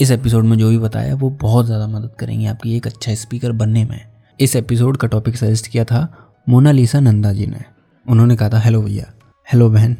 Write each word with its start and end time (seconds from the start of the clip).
इस 0.00 0.10
एपिसोड 0.10 0.44
में 0.44 0.56
जो 0.58 0.68
भी 0.70 0.78
बताया, 0.78 1.14
वो 1.14 1.30
बहुत 1.30 1.66
ज़्यादा 1.66 1.86
मदद 1.86 2.10
करेंगे 2.18 2.46
आपकी 2.46 2.76
एक 2.76 2.86
अच्छा 2.86 3.14
स्पीकर 3.14 3.52
बनने 3.52 3.84
में। 3.84 4.00
इस 4.40 4.54
एपिसोड 4.56 4.96
का 4.96 5.08
टॉपिक 5.08 5.36
सजेस्ट 5.36 5.66
किया 5.66 5.84
था 5.84 6.06
मोनालिसा 6.48 7.00
नंदा 7.00 7.32
जी 7.32 7.46
ने। 7.46 7.60
उन्होंने 8.06 8.36
कहा 8.36 8.48
था, 8.48 8.58
हेलो 8.58 8.82
भैया, 8.82 9.12
हेलो 9.52 9.68
बहन 9.70 9.96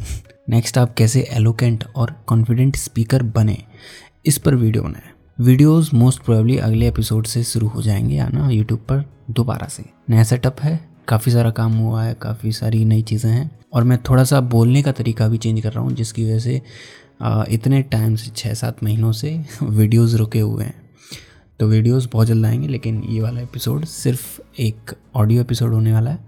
नेक्स्ट 0.49 0.79
आप 0.79 0.95
कैसे 0.95 1.21
एलोकेंट 1.31 1.85
और 1.97 2.15
कॉन्फिडेंट 2.27 2.77
स्पीकर 2.77 3.23
बने? 3.23 3.59
इस 4.27 4.39
पर 4.39 4.55
वीडियो 4.55 4.83
बनाए 4.83 5.11
वीडियोस 5.41 5.93
मोस्ट 5.95 6.23
प्रोबेबली 6.23 6.57
अगले 6.59 6.89
एपिसोड 6.89 7.27
से 7.27 7.43
शुरू 7.45 7.69
हो 7.69 7.83
जाएँगे 7.83 8.19
आना 8.19 8.49
यूट्यूब 8.51 8.81
पर 8.81 9.05
दोबारा 9.31 9.67
से। 9.67 9.85
नया 10.11 10.25
सेटअप 10.25 10.61
है, 10.61 10.81
काफ़ी 11.09 11.33
सारा 11.33 11.51
काम 11.51 11.73
हुआ 11.73 12.05
है, 12.05 12.15
काफ़ी 12.15 12.53
सारी 12.53 12.85
नई 12.85 13.03
चीज़ें 13.03 13.31
हैं, 13.31 13.51
और 13.73 13.85
मैं 13.85 13.99
थोड़ा 14.03 14.25
सा 14.25 14.41
बोलने 14.41 14.83
का 14.83 14.93
तरीका 14.93 15.29
भी 15.29 15.39
चेंज 15.39 15.61
कर 15.61 15.73
रहा 15.73 15.85
हूँ, 15.85 15.93
जिसकी 15.93 16.25
वजह 16.25 16.39
से 16.39 16.63
इतने 17.23 17.83
टाइम 17.83 18.15
से 18.17 18.31
छः 18.31 18.55
सात 18.55 18.83
महीनों 18.85 19.13
से 19.13 19.45
वीडियोस 19.63 20.15
रुके 20.15 20.41
हुए 20.41 20.65
हैं। 20.65 20.75
तो 21.61 21.67
वीडियोस 21.67 22.09
बहुत 22.13 22.27
जल्द 22.27 22.47
आएँगे, 22.47 22.69
लेकिन 22.69 23.03
ये 23.05 23.21
वाला 23.21 23.41
एपिसोड 23.41 23.85
सिर्फ़ 23.85 24.41
एक 24.59 24.93
ऑडियो 25.15 25.41
एपिसोड 25.41 25.73
होने 25.75 25.93
वाला 25.93 26.11
है। 26.11 26.19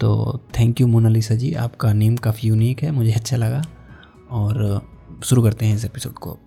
तो 0.00 0.40
थैंक 0.58 0.80
यू 0.80 0.86
मोनालिसा 0.86 1.34
जी। 1.34 1.52
आपका 1.54 1.92
नेम 1.92 2.16
काफ़ी 2.16 2.48
यूनिक 2.48 2.82
है, 2.82 2.90
मुझे 2.90 3.12
अच्छा 3.12 3.36
लगा। 3.36 3.62
और 4.30 4.82
शुरू 5.24 5.42
करते 5.42 5.66
हैं 5.66 5.76
इस 5.76 5.84
एपिसोड 5.84 6.12
को। 6.12 6.38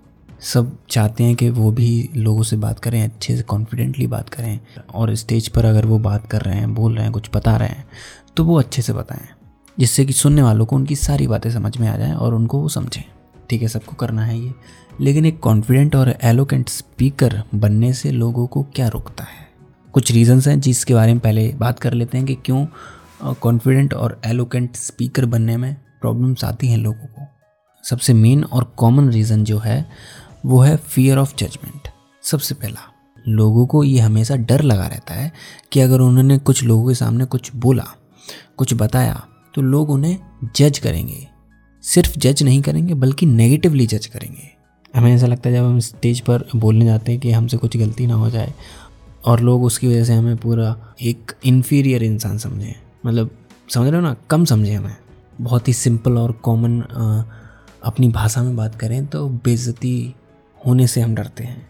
सब 0.42 0.78
चाहते 0.90 1.24
हैं 1.24 1.36
कि 1.36 1.50
वो 1.50 1.72
भी 1.72 2.10
लोगों 2.16 2.44
से 2.44 2.58
बात 2.58 2.80
करें, 2.80 3.04
अच्छे 3.04 3.36
से 3.38 3.44
कॉन्फिडेंटली 3.44 4.08
बात 4.08 4.30
करें। 4.30 4.60
और 4.94 5.16
स्टेज 5.16 5.48
पर 5.48 5.66
अगर 5.66 5.86
वो 5.86 6.00
बात 6.00 6.28
कर 6.28 6.42
रहे 6.42 6.56
हैं, 6.56 6.74
बोल 6.76 6.96
रहे 6.96 7.04
हैं, 7.04 7.14
कुछ 7.14 7.30
बता 7.36 7.58
रहे 7.58 7.70
हैं 7.70 7.86
तो 8.38 8.46
वो 8.46 8.60
अच्छे 8.60 8.82
से 8.82 8.94
बताएँ, 8.94 9.28
जिससे 9.80 10.06
कि 10.06 10.14
सुनने 10.14 10.42
वालों 10.42 10.66
को 10.66 10.76
उनकी 10.76 10.96
सारी 10.96 11.28
बातें 11.28 11.52
समझ 11.52 11.78
में 11.78 11.88
आ 11.88 11.98
जाएँ 11.98 12.14
और 12.14 12.34
उनको 12.34 12.60
वो 12.60 12.70
समझें। 12.70 13.04
ठीक 13.54 13.62
है, 13.62 13.68
सबको 13.68 13.96
करना 13.96 14.24
है 14.26 14.38
ये। 14.40 14.54
लेकिन 15.02 15.26
एक 15.26 15.40
कॉन्फिडेंट 15.40 15.96
और 15.96 16.10
एलोकेंट 16.24 16.70
स्पीकर 16.70 17.42
बनने 17.56 17.92
से 17.94 18.12
लोगों 18.12 18.46
को 18.48 18.62
क्या 18.76 18.88
रोकता 18.88 19.24
है? 19.24 19.48
कुछ 19.94 20.12
रीजंस 20.12 20.48
हैं 20.48 20.60
जिसके 20.60 20.94
बारे 20.94 21.14
में 21.14 21.20
पहले 21.20 21.48
बात 21.54 21.80
कर 21.80 21.94
लेते 21.94 22.18
हैं 22.18 22.28
कि 22.28 22.36
क्यों 22.36 22.66
कॉन्फिडेंट 23.34 23.94
और 23.94 24.20
एलोकेंट 24.26 24.76
स्पीकर 24.76 25.26
बनने 25.26 25.58
में 25.58 25.76
प्रॉब्लम्स 26.02 26.44
आती 26.44 26.68
हैं 26.68 26.78
लोगों 26.78 27.06
को। 27.08 27.28
सबसे 27.84 28.14
मेन 28.14 28.44
और 28.44 28.64
कॉमन 28.78 29.10
रीज़न 29.10 29.44
जो 29.44 29.58
है, 29.58 29.86
वो 30.46 30.60
है 30.60 30.76
फियर 30.78 31.18
ऑफ़ 31.18 31.36
जजमेंट 31.38 31.88
सबसे 32.24 32.56
पहला, 32.56 32.90
लोगों 33.28 33.66
को 33.66 33.84
ये 33.84 34.00
हमेशा 34.00 34.36
डर 34.36 34.62
लगा 34.62 34.88
रहता 34.88 35.14
है 35.14 35.32
कि 35.72 35.80
अगर 35.80 36.00
उन्होंने 36.00 36.38
कुछ 36.40 36.64
लोगों 36.64 36.88
के 36.88 36.96
सामने 36.96 37.26
कुछ 37.26 37.52
बोला, 37.56 37.86
कुछ 38.58 38.74
बताया 38.74 39.22
तो 39.56 39.62
लोग 39.62 39.90
उन्हें 39.90 40.18
जज 40.56 40.80
करेंगे। 40.80 41.28
सिर्फ़ 41.84 42.18
जज 42.20 42.44
नहीं 42.44 42.62
करेंगे, 42.62 42.94
बल्कि 42.94 43.26
नेगेटिवली 43.26 43.86
जज 43.86 44.06
करेंगे। 44.06 44.50
हमें 44.96 45.14
ऐसा 45.14 45.28
लगता 45.28 45.50
है 45.50 45.56
जब 45.56 45.64
हम 45.64 45.80
स्टेज 45.80 46.20
पर 46.20 46.46
बोलने 46.56 46.86
जाते 46.86 47.12
हैं 47.12 47.22
कि 47.22 47.32
हमसे 47.32 47.58
कुछ 47.58 47.78
गलती 47.78 48.08
ना 48.08 48.14
हो 48.14 48.30
जाए, 48.30 48.54
और 49.26 49.40
लोग 49.40 49.64
उसकी 49.64 49.88
वजह 49.88 50.04
से 50.04 50.14
हमें 50.14 50.38
पूरा 50.38 50.76
एक 51.02 51.32
इन्फीरियर 51.46 52.04
इंसान 52.04 52.38
समझें। 52.38 52.74
मतलब 53.06 53.30
समझ 53.70 53.88
रहे 53.88 53.96
हो 53.96 54.02
ना? 54.02 54.16
कम 54.30 54.46
समझें 54.46 54.76
हमें। 54.76 54.96
बहुत 55.42 55.68
ही 55.68 55.74
सिंपल 55.74 56.18
और 56.18 56.32
कॉमन 56.44 56.80
अपनी 57.84 58.08
भाषा 58.10 58.44
में 58.44 58.56
बात 58.56 58.76
करें 58.76 59.06
तो 59.06 59.28
बेज़ती 59.44 60.14
होने 60.62 60.88
से 60.88 61.02
हम 61.02 61.16
डरते 61.16 61.44
हैं। 61.44 61.66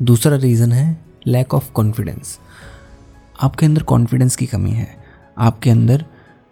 दूसरा 0.00 0.36
रीज़न 0.36 0.72
है 0.72 0.96
लैक 1.26 1.54
ऑफ़ 1.54 1.70
कॉन्फिडेंस 1.72 2.38
आपके 3.40 3.66
अंदर 3.66 3.82
कॉन्फिडेंस 3.82 4.36
की 4.36 4.46
कमी 4.46 4.70
है। 4.70 4.88
आपके 5.38 5.70
अंदर 5.70 6.04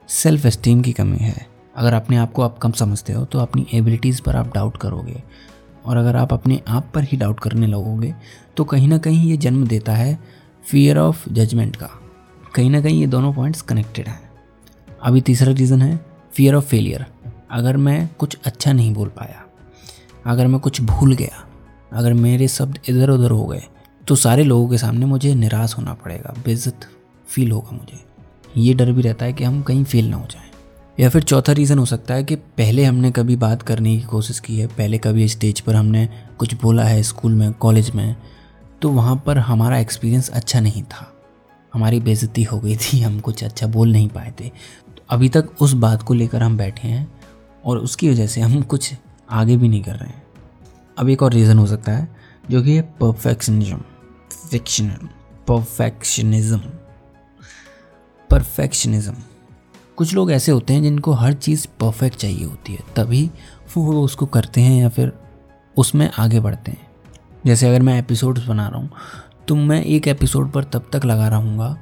सेल्फ 0.09 0.47
एस्टीम 0.47 0.83
की 0.83 0.93
कमी 0.93 1.19
है। 1.19 1.54
अगर 1.75 1.95
अपने 1.95 2.17
आप 2.17 2.33
को 2.33 2.43
आप 2.43 2.59
कम 2.59 2.73
समझते 2.73 3.13
हो 3.13 3.25
तो 3.25 3.39
अपनी 3.39 3.67
एबिलिटीज़ 3.75 4.21
पर 4.23 4.37
आप 4.37 4.53
डाउट 4.55 4.77
करोगे। 4.77 5.23
और 5.85 5.97
अगर 5.97 6.17
आप 6.17 6.33
अपने 6.33 6.61
आप 6.69 6.91
पर 6.95 7.05
ही 7.05 7.17
डाउट 7.17 7.41
करने 7.41 7.67
लगोगे 7.67 8.15
तो 8.57 8.65
कहीं 8.65 8.89
ना 8.89 8.99
कहीं 8.99 9.29
ये 9.31 9.37
जन्म 9.37 9.67
देता 9.67 9.93
है 9.93 10.19
फियर 10.65 10.99
ऑफ़ 10.99 11.29
जजमेंट 11.31 11.77
का। 11.77 11.89
कहीं 12.55 12.71
ना 12.71 12.81
कहीं 12.81 13.01
ये 13.01 13.07
दोनों 13.07 13.33
पॉइंट्स 13.33 13.63
कनेक्टेड 13.63 14.09
हैं। 14.09 14.21
अभी 15.03 15.21
तीसरा 15.21 15.53
रीज़न 15.53 15.83
है 15.83 15.99
फियर 16.33 16.55
ऑफ़ 16.55 16.65
फेलियर 16.65 17.05
अगर 17.51 17.77
मैं 17.77 18.09
कुछ 18.19 18.37
अच्छा 18.45 18.73
नहीं 18.73 18.93
बोल 18.95 19.09
पाया, 19.09 19.45
अगर 20.27 20.47
मैं 20.47 20.61
कुछ 20.61 20.81
भूल 20.83 21.15
गया, 21.15 21.45
अगर 21.93 22.13
मेरे 22.15 22.49
शब्द 22.49 22.79
इधर 22.89 23.11
उधर 23.11 23.31
हो 23.31 23.45
गए 23.47 23.63
तो 24.03 24.17
सारे 24.17 24.45
लोगों 24.45 24.69
के 24.69 24.79
सामने 24.79 25.07
मुझे 25.07 25.35
निराश 25.35 25.77
होना 25.79 25.95
पड़ेगा 25.95 26.35
बेज़त 26.45 26.89
फील 27.27 27.53
होगा 27.53 27.77
मुझे। 27.77 28.05
ये 28.57 28.75
डर 28.75 28.93
भी 28.93 29.03
रहता 29.03 29.25
है 29.25 29.33
कि 29.33 29.45
हम 29.45 29.63
कहीं 29.63 29.85
फेल 29.85 30.09
ना 30.11 30.17
हो 30.17 30.27
जाएँ। 30.27 30.51
या 30.99 31.09
फिर 31.09 31.23
चौथा 31.23 31.53
रीज़न 31.53 31.79
हो 31.79 31.85
सकता 31.87 32.15
है 32.15 32.25
कि 32.25 32.37
पहले 32.37 32.85
हमने 32.85 33.11
कभी 33.11 33.37
बात 33.37 33.63
करने 33.63 33.97
की 33.97 34.03
कोशिश 34.03 34.39
की 34.41 34.59
है, 34.59 34.67
पहले 34.67 34.99
कभी 34.99 35.29
स्टेज 35.29 35.61
पर 35.61 35.75
हमने 35.75 36.09
कुछ 36.39 36.55
बोला 36.55 36.85
है 36.85 37.03
स्कूल 37.03 37.35
में 37.35 37.53
कॉलेज 37.53 37.91
में 37.91 38.17
तो 38.83 38.91
वहाँ 38.91 39.17
पर 39.27 39.39
हमारा 39.39 39.79
एक्सपीरियंस 39.79 40.29
अच्छा 40.29 40.61
नहीं 40.61 40.83
था। 40.83 41.11
हमारी 41.75 42.01
बेइज्जती 42.01 42.43
हो 42.43 42.59
गई 42.61 42.77
थी, 42.77 43.01
हम 43.01 43.19
कुछ 43.21 43.45
अच्छा 43.45 43.67
बोल 43.67 43.93
नहीं 43.93 44.09
पाए 44.09 44.33
थे। 44.41 44.49
तो 44.49 45.03
अभी 45.11 45.29
तक 45.29 45.51
उस 45.61 45.73
बात 45.73 46.03
को 46.03 46.15
लेकर 46.15 46.43
हम 46.43 46.57
बैठे 46.57 46.89
हैं 46.89 47.07
और 47.65 47.79
उसकी 47.79 48.11
वजह 48.11 48.27
से 48.27 48.41
हम 48.41 48.63
कुछ 48.63 48.93
आगे 49.31 49.57
भी 49.57 49.69
नहीं 49.69 49.83
कर 49.83 49.97
रहे 49.97 50.09
हैं। 50.09 50.23
अब 50.99 51.09
एक 51.09 51.23
और 51.23 51.33
रीज़न 51.33 51.59
हो 51.59 51.67
सकता 51.67 51.93
है, 51.93 52.09
जो 52.51 52.63
कि 52.63 52.81
परफेक्शनिज्म 53.01 53.81
फिक्शनल 54.51 55.09
परफेक्शनिज्म 55.49 56.59
परफेक्शनिज्म 58.31 59.15
कुछ 59.97 60.15
लोग 60.15 60.31
ऐसे 60.33 60.53
होते 60.53 60.73
हैं 60.73 60.83
जिनको 60.83 61.13
हर 61.13 61.33
चीज़ 61.33 61.67
परफेक्ट 61.81 62.17
चाहिए 62.17 62.45
होती 62.45 62.73
है। 62.73 62.81
तभी 62.97 63.31
वो 63.77 64.03
उसको 64.03 64.27
करते 64.27 64.61
हैं 64.61 64.81
या 64.83 64.89
फिर 64.89 65.13
उसमें 65.77 66.11
आगे 66.19 66.41
बढ़ते 66.41 66.71
हैं। 66.71 66.87
जैसे 67.47 67.69
अगर 67.69 67.83
मैं 67.83 67.99
एपिसोड्स 67.99 68.47
बना 68.47 68.69
रहा 68.69 68.81
हूँ 68.81 68.91
तो 69.49 69.55
मैं 69.55 69.83
एक 69.85 70.09
एपिसोड 70.09 70.51
पर 70.53 70.65
तब 70.65 70.89
तक 70.93 71.05
लगा 71.05 71.29
रहूँगा 71.29 71.77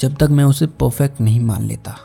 जब 0.00 0.16
तक 0.16 0.28
मैं 0.30 0.44
उसे 0.44 0.66
परफेक्ट 0.66 1.20
नहीं 1.20 1.40
मान 1.40 1.62
लेता। 1.62 1.96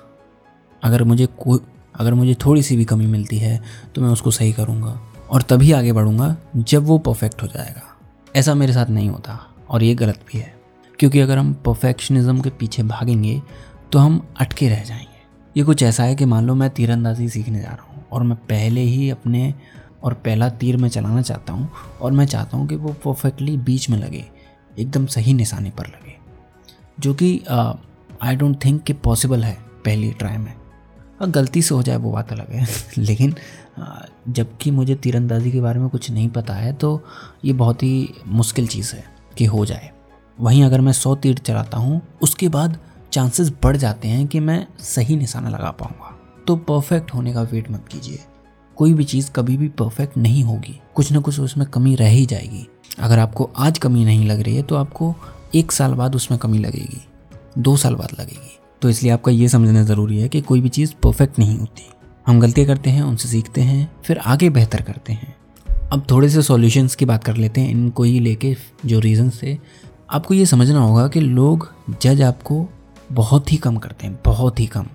अगर 0.83 1.03
मुझे 1.03 1.25
कोई, 1.25 1.59
अगर 1.95 2.13
मुझे 2.13 2.35
थोड़ी 2.45 2.63
सी 2.63 2.75
भी 2.77 2.85
कमी 2.85 3.05
मिलती 3.05 3.37
है 3.37 3.61
तो 3.95 4.01
मैं 4.01 4.09
उसको 4.09 4.31
सही 4.31 4.51
करूँगा 4.53 4.99
और 5.29 5.41
तभी 5.41 5.71
आगे 5.71 5.93
बढ़ूँगा 5.93 6.35
जब 6.55 6.85
वो 6.85 6.97
परफेक्ट 6.97 7.41
हो 7.43 7.47
जाएगा। 7.47 7.83
ऐसा 8.35 8.53
मेरे 8.53 8.73
साथ 8.73 8.85
नहीं 8.85 9.09
होता 9.09 9.39
और 9.69 9.83
ये 9.83 9.95
गलत 9.95 10.19
भी 10.27 10.39
है। 10.39 10.53
क्योंकि 10.99 11.19
अगर 11.19 11.37
हम 11.37 11.53
परफेक्शनिज्म 11.53 12.41
के 12.41 12.49
पीछे 12.49 12.83
भागेंगे 12.83 13.41
तो 13.91 13.99
हम 13.99 14.27
अटके 14.39 14.69
रह 14.69 14.83
जाएँगे। 14.83 15.10
ये 15.57 15.63
कुछ 15.63 15.81
ऐसा 15.83 16.03
है 16.03 16.15
कि 16.15 16.25
मान 16.25 16.45
लो 16.47 16.53
मैं 16.55 16.69
तीरंदाजी 16.69 17.27
सीखने 17.29 17.59
जा 17.61 17.69
रहा 17.69 17.93
हूँ 17.93 18.03
और 18.11 18.23
मैं 18.23 18.35
पहले 18.45 18.81
ही 18.81 19.09
अपने 19.09 19.53
और 20.03 20.13
पहला 20.15 20.49
तीर 20.49 20.77
मैं 20.77 20.89
चलाना 20.89 21.21
चाहता 21.21 21.53
हूँ 21.53 21.69
और 22.01 22.11
मैं 22.11 22.25
चाहता 22.25 22.57
हूँ 22.57 22.67
कि 22.67 22.75
वो 22.75 22.93
परफेक्टली 23.05 23.55
बीच 23.57 23.89
में 23.89 23.97
लगे, 23.97 24.23
एकदम 24.79 25.05
सही 25.05 25.33
निशाने 25.33 25.69
पर 25.69 25.87
लगे। 25.87 26.15
जो 26.99 27.13
कि 27.13 27.39
आई 28.21 28.35
डोंट 28.35 28.63
थिंक 28.65 28.81
कि 28.83 28.93
पॉसिबल 28.93 29.43
है 29.43 29.53
पहली 29.85 30.11
ट्राई 30.11 30.37
में। 30.37 30.53
और 31.21 31.29
गलती 31.29 31.61
से 31.61 31.75
हो 31.75 31.81
जाए 31.83 31.97
वो 31.97 32.11
बात 32.11 32.31
अलग 32.31 32.51
है, 32.51 32.67
लेकिन 32.97 33.35
जबकि 34.29 34.71
मुझे 34.71 34.95
तीरंदाजी 34.95 35.51
के 35.51 35.61
बारे 35.61 35.79
में 35.79 35.89
कुछ 35.89 36.09
नहीं 36.11 36.29
पता 36.29 36.53
है 36.53 36.71
तो 36.73 36.99
ये 37.45 37.53
बहुत 37.53 37.83
ही 37.83 38.13
मुश्किल 38.27 38.67
चीज़ 38.67 38.95
है 38.95 39.03
कि 39.37 39.45
हो 39.45 39.65
जाए। 39.65 39.91
वहीं 40.37 40.63
अगर 40.63 40.81
मैं 40.81 40.93
सौ 40.93 41.15
तीर 41.15 41.37
चलाता 41.37 41.77
हूँ, 41.77 42.01
उसके 42.21 42.49
बाद 42.49 42.79
चांसेस 43.13 43.51
बढ़ 43.63 43.77
जाते 43.77 44.07
हैं 44.07 44.27
कि 44.27 44.39
मैं 44.39 44.67
सही 44.79 45.15
निशाना 45.15 45.49
लगा 45.49 45.71
पाऊँगा। 45.71 46.19
तो 46.47 46.55
परफेक्ट 46.55 47.13
होने 47.13 47.33
का 47.33 47.41
वेट 47.41 47.71
मत 47.71 47.85
कीजिए। 47.91 48.19
कोई 48.75 48.93
भी 48.93 49.03
चीज़ 49.03 49.31
कभी 49.31 49.57
भी 49.57 49.67
परफेक्ट 49.67 50.17
नहीं 50.17 50.43
होगी। 50.43 50.79
कुछ 50.95 51.11
ना 51.11 51.19
कुछ 51.19 51.39
उसमें 51.39 51.67
कमी 51.67 51.95
रह 51.95 52.09
ही 52.09 52.25
जाएगी। 52.25 52.67
अगर 52.99 53.19
आपको 53.19 53.49
आज 53.57 53.77
कमी 53.77 54.05
नहीं 54.05 54.27
लग 54.27 54.39
रही 54.39 54.55
है 54.55 54.63
तो 54.63 54.75
आपको 54.75 55.15
एक 55.55 55.71
साल 55.71 55.93
बाद 55.93 56.15
उसमें 56.15 56.39
कमी 56.39 56.57
लगेगी। 56.57 57.01
दो 57.57 57.77
साल 57.77 57.95
बाद 57.95 58.09
लगेगी। 58.19 58.59
तो 58.81 58.89
इसलिए 58.89 59.11
आपका 59.11 59.31
ये 59.31 59.47
समझना 59.47 59.83
ज़रूरी 59.83 60.19
है 60.19 60.29
कि 60.29 60.41
कोई 60.41 60.61
भी 60.61 60.69
चीज़ 60.69 60.93
परफेक्ट 61.03 61.39
नहीं 61.39 61.57
होती। 61.57 61.89
हम 62.27 62.39
गलतियाँ 62.39 62.67
करते 62.67 62.89
हैं, 62.89 63.01
उनसे 63.01 63.29
सीखते 63.29 63.61
हैं, 63.61 63.91
फिर 64.03 64.17
आगे 64.17 64.49
बेहतर 64.49 64.81
करते 64.81 65.13
हैं। 65.13 65.35
अब 65.93 66.05
थोड़े 66.11 66.29
से 66.29 66.41
सॉल्यूशंस 66.41 66.95
की 66.95 67.05
बात 67.05 67.23
कर 67.23 67.35
लेते 67.35 67.61
हैं। 67.61 67.69
इनको 67.69 68.03
ही 68.03 68.19
लेके 68.19 68.55
जो 68.85 68.99
रीज़न 68.99 69.29
से 69.29 69.59
आपको 70.09 70.33
ये 70.33 70.45
समझना 70.45 70.79
होगा 70.79 71.07
कि 71.07 71.19
लोग 71.19 71.73
जज 72.01 72.21
आपको 72.21 72.69
बहुत 73.11 73.51
ही 73.51 73.57
कम 73.57 73.77
करते 73.77 74.07
हैं, 74.07 74.19
बहुत 74.25 74.59
ही 74.59 74.65
कम। 74.65 74.87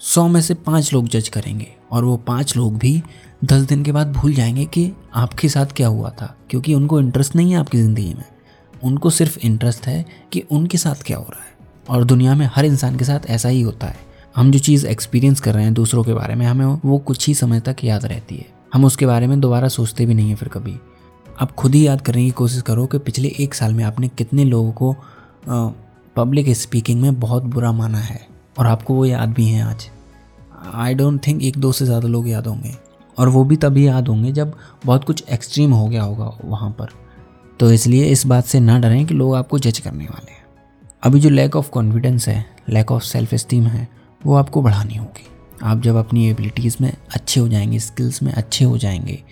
सौ 0.00 0.28
में 0.28 0.40
से 0.40 0.54
पाँच 0.54 0.92
लोग 0.92 1.08
जज 1.08 1.28
करेंगे 1.28 1.66
और 1.90 2.04
वो 2.04 2.16
पाँच 2.16 2.56
लोग 2.56 2.78
भी 2.78 3.02
दस 3.44 3.62
दिन 3.62 3.84
के 3.84 3.92
बाद 3.92 4.12
भूल 4.12 4.34
जाएँगे 4.34 4.64
कि 4.64 4.92
आपके 5.14 5.48
साथ 5.48 5.66
क्या 5.66 5.88
हुआ 5.88 6.10
था, 6.10 6.36
क्योंकि 6.50 6.74
उनको 6.74 7.00
इंटरेस्ट 7.00 7.36
नहीं 7.36 7.52
है 7.52 7.58
आपकी 7.58 7.78
ज़िंदगी 7.78 8.14
में। 8.14 8.24
उनको 8.84 9.10
सिर्फ़ 9.10 9.38
इंटरेस्ट 9.38 9.86
है 9.86 10.04
कि 10.32 10.40
उनके 10.50 10.78
साथ 10.78 11.02
क्या 11.02 11.16
हो 11.16 11.26
रहा 11.30 11.42
है। 11.42 11.48
और 11.90 12.04
दुनिया 12.04 12.34
में 12.34 12.50
हर 12.54 12.64
इंसान 12.64 12.96
के 12.96 13.04
साथ 13.04 13.20
ऐसा 13.26 13.48
ही 13.48 13.62
होता 13.62 13.86
है। 13.86 13.96
हम 14.36 14.50
जो 14.50 14.58
चीज़ 14.58 14.86
एक्सपीरियंस 14.86 15.40
कर 15.40 15.54
रहे 15.54 15.64
हैं 15.64 15.74
दूसरों 15.74 16.04
के 16.04 16.14
बारे 16.14 16.34
में, 16.34 16.46
हमें 16.46 16.78
वो 16.84 16.98
कुछ 16.98 17.26
ही 17.26 17.34
समय 17.34 17.60
तक 17.60 17.76
याद 17.84 18.04
रहती 18.04 18.36
है। 18.36 18.46
हम 18.74 18.84
उसके 18.84 19.06
बारे 19.06 19.26
में 19.26 19.40
दोबारा 19.40 19.68
सोचते 19.68 20.06
भी 20.06 20.14
नहीं 20.14 20.28
हैं 20.28 20.36
फिर 20.36 20.48
कभी। 20.48 20.76
आप 21.40 21.52
खुद 21.52 21.74
ही 21.74 21.86
याद 21.86 22.00
करने 22.00 22.24
की 22.24 22.30
कोशिश 22.30 22.62
करो 22.62 22.86
कि 22.86 22.98
पिछले 22.98 23.28
एक 23.40 23.54
साल 23.54 23.74
में 23.74 23.84
आपने 23.84 24.08
कितने 24.08 24.44
लोगों 24.44 24.72
को 24.72 24.92
पब्लिक 26.16 26.48
स्पीकिंग 26.50 27.00
में 27.02 27.20
बहुत 27.20 27.42
बुरा 27.42 27.72
माना 27.72 27.98
है, 27.98 28.20
और 28.58 28.66
आपको 28.66 28.94
वो 28.94 29.04
याद 29.04 29.28
भी 29.28 29.46
हैं 29.46 29.62
आज। 29.64 29.88
आई 30.74 30.94
डोंट 30.94 31.26
थिंक 31.26 31.42
एक 31.42 31.58
दो 31.58 31.72
से 31.72 31.84
ज़्यादा 31.84 32.08
लोग 32.08 32.28
याद 32.28 32.46
होंगे, 32.46 32.74
और 33.18 33.28
वो 33.28 33.44
भी 33.44 33.56
तभी 33.56 33.86
याद 33.86 34.08
होंगे 34.08 34.32
जब 34.32 34.54
बहुत 34.86 35.04
कुछ 35.04 35.24
एक्सट्रीम 35.28 35.72
हो 35.72 35.86
गया 35.88 36.02
होगा 36.02 36.32
वहाँ 36.44 36.70
पर। 36.70 36.88
तो 37.60 37.72
इसलिए 37.72 38.04
इस 38.04 38.26
बात 38.26 38.44
से 38.44 38.60
ना 38.60 38.78
डरें 38.78 39.04
कि 39.06 39.14
लोग 39.14 39.34
आपको 39.34 39.58
जज 39.58 39.78
करने 39.78 40.04
वाले 40.04 40.32
हैं। 40.32 40.44
अभी 41.02 41.20
जो 41.20 41.30
लैक 41.30 41.56
ऑफ़ 41.56 41.70
कॉन्फिडेंस 41.70 42.28
है 42.28 42.44
लैक 42.68 42.90
ऑफ़ 42.92 43.02
सेल्फ 43.02 43.34
इस्टीम 43.34 43.66
है, 43.66 43.88
वो 44.20 44.34
आपको 44.34 44.62
बढ़ानी 44.62 44.94
होगी। 44.94 45.26
आप 45.62 45.80
जब 45.80 45.96
अपनी 45.96 46.28
एबिलिटीज़ 46.28 46.76
में 46.80 46.92
अच्छे 47.14 47.40
हो 47.40 47.48
जाएँगे 47.48 47.78
स्किल्स 47.78 48.22
में 48.22 48.32
अच्छे 48.32 48.64
हो 48.64 48.78
जाएँगे, 48.78 49.22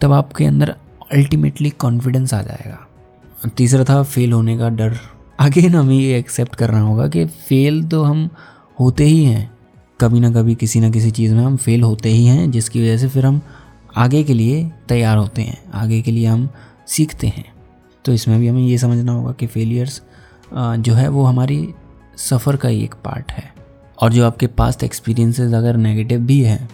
तब 0.00 0.12
आपके 0.12 0.44
अंदर 0.44 0.74
अल्टीमेटली 1.12 1.70
कॉन्फिडेंस 1.70 2.34
आ 2.34 2.42
जाएगा। 2.42 3.48
तीसरा 3.56 3.84
था 3.84 4.02
फेल 4.02 4.32
होने 4.32 4.58
का 4.58 4.68
डर। 4.68 4.98
आगे 5.38 5.68
ना 5.68 5.80
हमें 5.80 5.94
ये 5.94 6.18
एक्सेप्ट 6.18 6.54
करना 6.54 6.80
होगा 6.80 7.06
कि 7.08 7.24
फेल 7.26 7.82
तो 7.84 8.02
हम 8.02 8.28
होते 8.78 9.04
ही 9.04 9.24
हैं। 9.24 9.50
कभी 10.00 10.20
ना 10.20 10.30
कभी, 10.32 10.54
किसी 10.54 10.80
ना 10.80 10.90
किसी 10.90 11.10
चीज़ 11.10 11.34
में 11.34 11.42
हम 11.44 11.56
फेल 11.56 11.82
होते 11.82 12.08
ही 12.08 12.26
हैं, 12.26 12.50
जिसकी 12.50 12.82
वजह 12.82 12.96
से 12.96 13.08
फिर 13.08 13.26
हम 13.26 13.40
आगे 13.96 14.22
के 14.24 14.34
लिए 14.34 14.64
तैयार 14.88 15.16
होते 15.16 15.42
हैं, 15.42 15.58
आगे 15.72 16.00
के 16.02 16.10
लिए 16.10 16.26
हम 16.26 16.48
सीखते 16.88 17.26
हैं। 17.26 17.44
तो 18.04 18.12
इसमें 18.12 18.38
भी 18.40 18.48
हमें 18.48 18.62
ये 18.62 18.78
समझना 18.78 19.12
होगा 19.12 19.32
कि 19.32 19.46
फेलियर्स 19.46 20.00
जो 20.54 20.94
है 20.94 21.08
वो 21.08 21.24
हमारी 21.24 21.68
सफ़र 22.18 22.56
का 22.56 22.68
ही 22.68 22.82
एक 22.84 22.94
पार्ट 23.04 23.32
है। 23.32 23.52
और 23.98 24.12
जो 24.12 24.26
आपके 24.26 24.46
पास्ट 24.48 24.82
एक्सपीरियंसेस 24.84 25.54
अगर 25.54 25.76
नेगेटिव 25.76 26.20
भी 26.20 26.40
हैं 26.40 26.68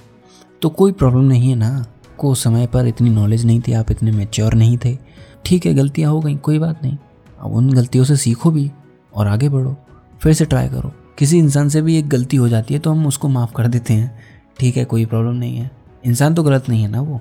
तो 0.62 0.68
कोई 0.70 0.92
प्रॉब्लम 0.92 1.24
नहीं 1.24 1.50
है 1.50 1.56
ना। 1.56 1.86
को 2.18 2.34
समय 2.34 2.66
पर 2.66 2.86
इतनी 2.86 3.10
नॉलेज 3.10 3.44
नहीं 3.46 3.60
थी, 3.60 3.72
आप 3.72 3.90
इतने 3.90 4.10
मेच्योर 4.10 4.54
नहीं 4.54 4.78
थे। 4.84 4.96
ठीक 5.44 5.66
है, 5.66 5.74
गलतियाँ 5.74 6.10
हो 6.12 6.20
गई, 6.20 6.34
कोई 6.36 6.58
बात 6.58 6.82
नहीं। 6.82 6.96
अब 7.40 7.52
उन 7.52 7.72
गलतियों 7.72 8.04
से 8.04 8.16
सीखो 8.16 8.50
भी 8.50 8.70
और 9.14 9.26
आगे 9.26 9.48
बढ़ो। 9.48 9.76
फिर 10.20 10.32
से 10.32 10.44
ट्राई 10.44 10.68
करो। 10.68 10.92
किसी 11.18 11.38
इंसान 11.38 11.68
से 11.68 11.82
भी 11.82 11.98
एक 11.98 12.08
गलती 12.08 12.36
हो 12.36 12.48
जाती 12.48 12.74
है 12.74 12.80
तो 12.80 12.90
हम 12.90 13.06
उसको 13.06 13.28
माफ़ 13.28 13.52
कर 13.52 13.68
देते 13.68 13.94
हैं। 13.94 14.18
ठीक 14.58 14.76
है, 14.76 14.84
कोई 14.84 15.04
प्रॉब्लम 15.04 15.32
नहीं 15.32 15.56
है। 15.56 15.70
इंसान 16.04 16.34
तो 16.34 16.42
गलत 16.42 16.68
नहीं 16.68 16.82
है 16.82 16.88
ना 16.88 17.00
वो? 17.00 17.20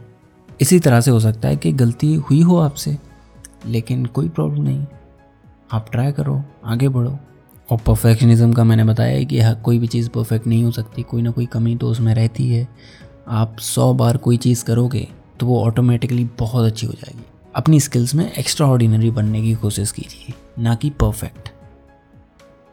इसी 0.62 0.80
तरह 0.80 1.02
से 1.02 1.12
हो 1.12 1.20
सकता 1.20 1.48
है 1.48 1.56
कि 1.56 1.72
गलती 1.72 2.16
हुई 2.16 2.42
हो 2.42 2.58
आपसे, 2.58 2.98
लेकिन 3.66 4.06
कोई 4.06 4.30
प्रॉब्लम 4.30 4.64
नहीं। 4.64 4.86
आप 5.72 5.92
ट्राई 5.92 6.12
करो, 6.12 6.44
आगे 6.66 6.90
बढ़ो। 6.90 7.18
और 7.70 7.78
परफेक्शनिज्म 7.78 8.54
का 8.54 8.64
मैंने 8.64 8.84
बताया 8.84 9.24
कि 9.24 9.40
हाँ 9.40 9.56
कोई 9.62 9.80
भी 9.80 9.88
चीज़ 9.88 10.10
परफेक्ट 10.10 10.48
नहीं 10.48 10.64
हो 10.64 10.72
सकती। 10.72 11.04
कोई 11.04 11.22
ना 11.22 11.32
कोई 11.32 11.46
कमी 11.46 11.76
तो 11.76 11.90
उसमें 11.90 12.16
रहती 12.16 12.50
है। 12.50 12.68
आप 13.28 13.58
सौ 13.60 13.94
बार 13.94 14.18
कोई 14.18 14.38
चीज़ 14.38 14.64
करोगे 14.66 15.08
तो 15.40 15.46
वो 15.46 15.64
ऑटोमेटिकली 15.64 16.30
बहुत 16.40 16.66
अच्छी 16.66 16.88
हो 16.88 16.94
जाएगी। 16.94 17.26
अपनी 17.60 17.80
स्किल्स 17.80 18.14
में 18.16 18.32
एक्स्ट्रा 18.32 18.68
ऑर्डिनरी 18.68 19.10
बनने 19.12 19.42
की 19.42 19.54
कोशिश 19.54 19.92
कीजिए, 19.92 20.34
ना 20.60 20.76
कि 20.76 20.90
परफेक्ट 20.90 21.50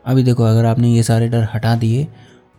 अभी 0.05 0.23
देखो, 0.23 0.43
अगर 0.43 0.65
आपने 0.65 0.88
ये 0.88 1.03
सारे 1.03 1.29
डर 1.29 1.49
हटा 1.55 1.75
दिए 1.75 2.06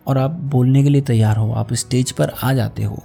और 0.08 0.18
आप 0.18 0.32
बोलने 0.32 0.84
के 0.84 0.90
लिए 0.90 1.02
तैयार 1.02 1.38
हो, 1.38 1.52
आप 1.52 1.74
स्टेज 1.74 2.12
पर 2.12 2.34
आ 2.44 2.54
जाते 2.54 2.84
हो 2.84 3.04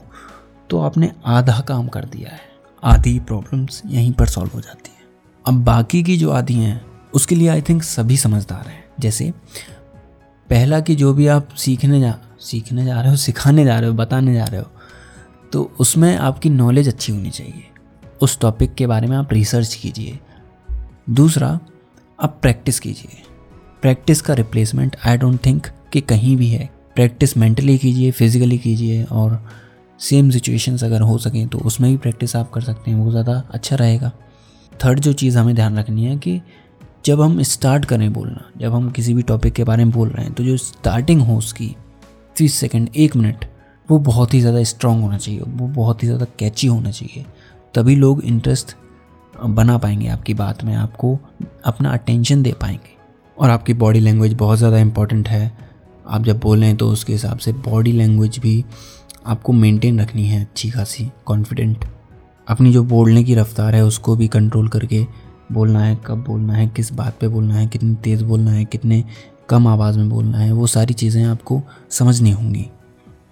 तो 0.71 0.79
आपने 0.79 1.11
आधा 1.27 1.59
काम 1.61 1.89
कर 1.89 2.05
दिया 2.05 2.31
है। 2.31 2.41
आधी 2.83 3.19
प्रॉब्लम्स 3.21 3.83
यहीं 3.87 4.13
पर 4.13 4.27
सॉल्व 4.27 4.51
हो 4.55 4.61
जाती 4.61 4.91
हैं। 4.91 5.05
अब 5.45 5.65
बाकी 5.65 6.03
की 6.03 6.17
जो 6.17 6.31
आधी 6.31 6.55
हैं, 6.55 6.85
उसके 7.15 7.35
लिए 7.35 7.49
आई 7.49 7.63
थिंक 7.63 7.83
सभी 7.83 8.17
समझदार 8.17 8.69
हैं। 8.69 8.85
जैसे, 9.01 9.33
पहला 10.51 10.81
कि 10.81 10.95
जो 10.95 11.13
भी 11.15 11.27
आप 11.27 11.55
सीखने 11.57 12.01
जा 12.01 12.15
सीखने 12.41 12.85
जा 12.85 13.01
रहे 13.01 13.11
हो, 13.11 13.17
सिखाने 13.17 13.65
जा 13.65 13.79
रहे 13.79 13.91
हो, 13.91 13.97
बताने 13.97 14.35
जा 14.35 14.45
रहे 14.45 14.61
हो 14.61 14.71
तो 15.53 15.71
उसमें 15.81 16.17
आपकी 16.17 16.51
नॉलेज 16.51 16.89
अच्छी 16.89 17.13
होनी 17.13 17.31
चाहिए। 17.31 17.69
उस 18.23 18.39
टॉपिक 18.41 18.75
के 18.75 18.87
बारे 18.87 19.07
में 19.07 19.17
आप 19.17 19.33
रिसर्च 19.33 19.75
कीजिए। 19.75 20.19
दूसरा, 21.11 21.59
आप 22.19 22.39
प्रैक्टिस 22.43 22.81
कीजिए। 22.81 23.23
प्रैक्टिस 23.83 24.21
का 24.21 24.35
रिप्लेसमेंट 24.35 24.97
आई 25.07 25.17
डोंट 25.19 25.45
थिंक 25.47 25.67
कि 25.93 26.01
कहीं 26.03 26.37
भी 26.37 26.49
है। 26.49 26.69
प्रैक्टिस 26.97 27.37
मेंटली 27.37 27.77
कीजिए 27.79 28.11
फिजिकली 28.11 28.59
कीजिए 28.59 29.05
और 29.05 29.41
सेम 30.01 30.31
सिचुएशंस 30.31 30.85
अगर 30.85 31.01
हो 31.01 31.17
सकें 31.19 31.47
तो 31.49 31.59
उसमें 31.61 31.91
भी 31.91 31.97
प्रैक्टिस 31.97 32.37
आप 32.37 32.51
कर 32.51 32.61
सकते 32.61 32.91
हैं, 32.91 32.99
वो 32.99 33.11
ज़्यादा 33.11 33.43
अच्छा 33.51 33.77
रहेगा। 33.77 34.13
थर्ड 34.81 35.01
जो 35.01 35.13
चीज़ 35.15 35.39
हमें 35.39 35.55
ध्यान 35.55 35.79
रखनी 35.79 36.05
है 36.05 36.17
कि 36.17 36.41
जब 37.05 37.21
हम 37.21 37.43
स्टार्ट 37.43 37.85
करें 37.85 38.13
बोलना, 38.13 38.51
जब 38.59 38.75
हम 38.75 38.91
किसी 38.91 39.15
भी 39.15 39.23
टॉपिक 39.23 39.53
के 39.53 39.65
बारे 39.65 39.85
में 39.85 39.93
बोल 39.93 40.09
रहे 40.09 40.25
हैं 40.25 40.35
तो 40.35 40.45
जो 40.45 40.57
स्टार्टिंग 40.59 41.21
हो 41.21 41.37
उसकी 41.39 41.75
तीस 42.37 42.55
सेकेंड 42.55 42.89
एक 42.97 43.17
मिनट 43.17 43.45
वो 43.89 43.99
बहुत 44.01 44.35
ही 44.35 44.41
ज़्यादा 44.41 44.63
स्ट्रांग 44.65 45.01
होना 45.03 45.19
चाहिए, 45.19 45.41
वो 45.41 45.67
बहुत 45.69 46.03
ही 46.03 46.09
ज़्यादा 46.09 46.27
कैची 46.39 46.67
होना 46.67 46.91
चाहिए। 46.91 47.25
तभी 47.75 47.97
लोग 47.97 48.23
इंटरेस्ट 48.25 48.77
बना 49.35 49.77
पाएँगे 49.79 50.09
आपकी 50.09 50.35
बात 50.35 50.65
में, 50.65 50.75
आपको 50.75 51.19
अपना 51.65 51.93
अटेंशन 51.93 52.43
दे 52.43 52.53
पाएँगे। 52.53 52.97
और 53.37 53.51
आपकी 53.51 53.75
बॉडी 53.75 54.01
लैंग्वेज 54.01 54.33
बहुत 54.33 54.59
ज़्यादा 54.59 54.79
इंपॉर्टेंट 54.79 55.29
है। 55.29 55.53
आप 56.07 56.23
जब 56.23 56.41
बोल 56.41 56.59
रहे 56.59 56.69
हैं 56.69 56.77
तो 56.77 56.89
उसके 56.89 57.13
हिसाब 57.13 57.39
से 57.39 57.53
बॉडी 57.53 57.93
लैंग्वेज 57.93 58.39
भी 58.39 58.65
आपको 59.27 59.53
मेंटेन 59.53 60.01
रखनी 60.01 60.27
है 60.27 60.41
अच्छी 60.41 60.71
खासी 60.71 61.11
कॉन्फिडेंट 61.27 61.85
अपनी 62.49 62.73
जो 62.73 62.83
बोलने 62.85 63.23
की 63.25 63.35
रफ्तार 63.35 63.75
है 63.75 63.85
उसको 63.85 64.17
भी 64.17 64.29
कंट्रोल 64.29 64.69
करके 64.69 65.07
बोलना 65.53 65.81
है, 65.81 65.97
कब 66.07 66.25
बोलना 66.25 66.53
है, 66.53 66.67
किस 66.69 66.93
बात 66.93 67.19
पे 67.21 67.29
बोलना 67.29 67.55
है, 67.55 67.67
कितनी 67.67 67.95
तेज़ 67.95 68.25
बोलना 68.25 68.51
है, 68.51 68.65
कितने 68.65 69.05
कम 69.49 69.67
आवाज़ 69.67 69.99
में 69.99 70.09
बोलना 70.09 70.39
है, 70.39 70.53
वो 70.53 70.67
सारी 70.67 70.95
चीज़ें 70.95 71.25
आपको 71.25 71.63
समझनी 71.91 72.31
होंगी। 72.31 72.67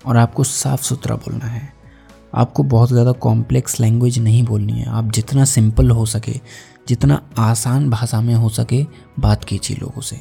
और 0.07 0.17
आपको 0.17 0.45
साफ़ 0.45 0.83
सुथरा 0.83 1.17
बोलना 1.17 1.45
है। 1.45 1.80
आपको 2.33 2.63
बहुत 2.63 2.89
ज़्यादा 2.89 3.13
कॉम्प्लेक्स 3.13 3.79
लैंग्वेज 3.81 4.19
नहीं 4.19 4.43
बोलनी 4.43 4.73
है। 4.73 4.87
आप 4.89 5.11
जितना 5.13 5.45
सिंपल 5.45 5.91
हो 5.91 6.07
सके, 6.07 6.35
जितना 6.89 7.21
आसान 7.39 7.89
भाषा 7.91 8.21
में 8.21 8.35
हो 8.35 8.49
सके, 8.49 8.85
बात 9.21 9.45
कीजिए 9.45 9.77
लोगों 9.77 10.01
से। 10.01 10.21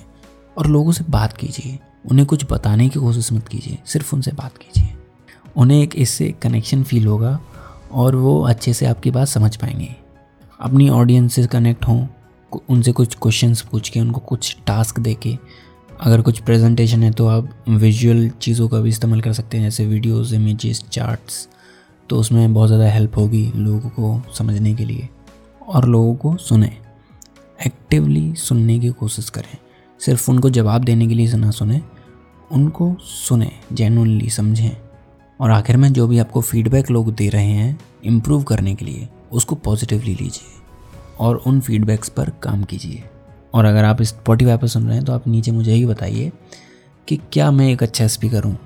और 0.57 0.67
लोगों 0.67 0.91
से 0.91 1.03
बात 1.09 1.37
कीजिए। 1.37 1.77
उन्हें 2.11 2.25
कुछ 2.27 2.45
बताने 2.51 2.87
की 2.89 2.99
कोशिश 2.99 3.31
मत 3.33 3.47
कीजिए, 3.47 3.77
सिर्फ़ 3.85 4.15
उनसे 4.15 4.31
बात 4.31 4.57
कीजिए। 4.57 4.93
उन्हें 5.55 5.81
एक 5.81 5.95
इससे 5.95 6.33
कनेक्शन 6.41 6.83
फील 6.83 7.07
होगा 7.07 7.39
और 7.91 8.15
वो 8.15 8.39
अच्छे 8.43 8.73
से 8.73 8.85
आपकी 8.85 9.11
बात 9.11 9.27
समझ 9.27 9.55
पाएँगे। 9.55 9.95
अपनी 10.59 10.89
ऑडियंस 10.91 11.33
से 11.33 11.45
कनेक्ट 11.47 11.87
हों 11.87 12.05
उनसे 12.69 12.91
कुछ 12.91 13.15
क्वेश्चंस 13.21 13.61
पूछ 13.61 13.89
के 13.89 13.99
उनको 13.99 14.19
कुछ 14.19 14.55
टास्क 14.67 14.99
दे 14.99 15.13
के 15.13 15.37
अगर 16.01 16.21
कुछ 16.21 16.39
प्रेजेंटेशन 16.39 17.03
है 17.03 17.11
तो 17.11 17.27
आप 17.27 17.49
विजुअल 17.69 18.29
चीज़ों 18.41 18.67
का 18.67 18.79
भी 18.79 18.89
इस्तेमाल 18.89 19.21
कर 19.21 19.33
सकते 19.33 19.57
हैं, 19.57 19.63
जैसे 19.63 19.85
वीडियोस 19.85 20.33
इमेजेस 20.33 20.83
चार्ट्स 20.91 21.47
तो 22.09 22.17
उसमें 22.17 22.53
बहुत 22.53 22.67
ज़्यादा 22.67 22.89
हेल्प 22.89 23.17
होगी 23.17 23.51
लोगों 23.55 23.89
को 23.89 24.33
समझने 24.33 24.73
के 24.75 24.85
लिए 24.85 25.07
और 25.61 25.85
लोगों 25.85 26.15
को 26.15 26.35
सुने। 26.37 26.71
एक्टिवली 27.59 28.33
सुनने 28.35 28.77
की 28.79 28.89
कोशिश 28.89 29.29
करें। 29.29 29.57
सिर्फ़ 29.99 30.29
उनको 30.31 30.49
जवाब 30.49 30.83
देने 30.83 31.07
के 31.07 31.13
लिए 31.13 31.37
ना 31.37 31.51
सुने, 31.51 31.81
उनको 32.51 32.95
सुने 33.01 33.51
जेनुअनली 33.73 34.29
समझें। 34.29 34.71
और 35.39 35.51
आखिर 35.51 35.77
में 35.77 35.91
जो 35.93 36.07
भी 36.07 36.19
आपको 36.19 36.41
फीडबैक 36.41 36.89
लोग 36.91 37.13
दे 37.15 37.27
रहे 37.29 37.45
हैं 37.45 37.79
इम्प्रूव 38.03 38.43
करने 38.43 38.73
के 38.75 38.85
लिए, 38.85 39.07
उसको 39.31 39.55
पॉजिटिवली 39.57 40.15
लीजिए 40.15 40.57
और 41.19 41.35
उन 41.37 41.59
फीडबैक्स 41.59 42.09
पर 42.09 42.29
काम 42.43 42.63
कीजिए। 42.63 43.03
और 43.53 43.65
अगर 43.65 43.83
आप 43.83 44.01
स्पॉटीफाई 44.01 44.57
पर 44.57 44.67
सुन 44.67 44.87
रहे 44.87 44.95
हैं 44.95 45.05
तो 45.05 45.13
आप 45.13 45.27
नीचे 45.27 45.51
मुझे 45.51 45.73
ही 45.73 45.85
बताइए 45.85 46.31
कि 47.07 47.19
क्या 47.33 47.51
मैं 47.51 47.69
एक 47.69 47.83
अच्छा 47.83 48.07
स्पीकर 48.07 48.43
हूँ 48.43 48.57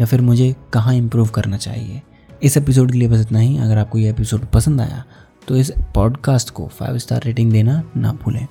या 0.00 0.06
फिर 0.06 0.20
मुझे 0.20 0.54
कहाँ 0.72 0.94
इम्प्रूव 0.94 1.28
करना 1.28 1.56
चाहिए। 1.56 2.02
इस 2.42 2.56
एपिसोड 2.56 2.90
के 2.92 2.98
लिए 2.98 3.08
बस 3.08 3.20
इतना 3.20 3.38
ही। 3.38 3.56
अगर 3.58 3.78
आपको 3.78 3.98
यह 3.98 4.10
एपिसोड 4.10 4.44
पसंद 4.46 4.80
आया 4.80 5.04
तो 5.48 5.56
इस 5.56 5.70
पॉडकास्ट 5.94 6.50
को 6.50 6.66
फाइव 6.68 6.98
स्टार 6.98 7.22
रेटिंग 7.24 7.52
देना 7.52 7.82
ना 7.96 8.12
भूलें। 8.22 8.46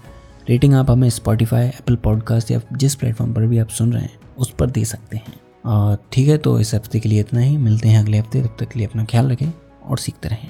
रेटिंग 0.49 0.73
आप 0.73 0.91
हमें 0.91 1.09
स्पॉटीफाई 1.09 1.65
एप्पल 1.65 1.95
पॉडकास्ट 1.95 2.51
या 2.51 2.61
जिस 2.73 2.95
प्लेटफॉर्म 2.95 3.33
पर 3.33 3.45
भी 3.47 3.57
आप 3.57 3.69
सुन 3.69 3.93
रहे 3.93 4.03
हैं, 4.03 4.19
उस 4.37 4.53
पर 4.59 4.69
दे 4.69 4.85
सकते 4.85 5.17
हैं। 5.17 5.33
और 5.65 5.97
ठीक 6.11 6.27
है 6.27 6.37
तो 6.37 6.59
इस 6.59 6.73
हफ़्ते 6.75 6.99
के 6.99 7.09
लिए 7.09 7.19
इतना 7.19 7.39
ही। 7.39 7.57
मिलते 7.57 7.89
हैं 7.89 7.99
अगले 7.99 8.17
हफ़्ते। 8.17 8.41
तब 8.41 8.55
तक 8.59 8.69
के 8.69 8.79
लिए 8.79 8.87
अपना 8.87 9.03
ख्याल 9.03 9.31
रखें 9.31 9.51
और 9.83 9.97
सीखते 9.97 10.29
रहें। 10.29 10.49